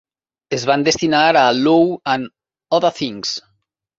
Es 0.55 0.63
van 0.69 0.85
destinar 0.87 1.19
a 1.41 1.43
"Law 1.57 1.85
and 2.15 2.27
Other 2.79 2.95
Things". 3.03 3.37